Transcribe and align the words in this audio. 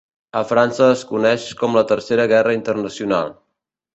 A 0.37 0.41
França 0.51 0.85
es 0.93 1.03
coneix 1.09 1.45
com 1.59 1.77
la 1.79 1.85
Tercera 1.93 2.27
Guerra 2.33 2.57
Internacional. 2.61 3.33